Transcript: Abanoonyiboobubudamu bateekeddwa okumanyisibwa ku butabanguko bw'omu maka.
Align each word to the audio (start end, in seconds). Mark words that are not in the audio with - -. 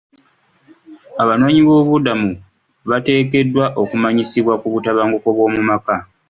Abanoonyiboobubudamu 1.21 2.29
bateekeddwa 2.89 3.65
okumanyisibwa 3.81 4.53
ku 4.61 4.67
butabanguko 4.73 5.27
bw'omu 5.35 5.61
maka. 5.69 5.95